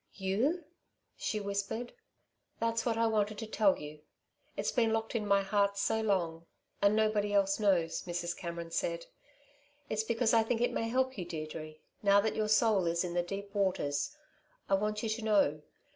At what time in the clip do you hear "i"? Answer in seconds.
2.97-3.05, 10.33-10.41, 14.67-14.73